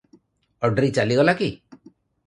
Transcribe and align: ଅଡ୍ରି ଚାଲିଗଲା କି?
ଅଡ୍ରି 0.69 0.91
ଚାଲିଗଲା 0.99 1.39
କି? 1.43 1.53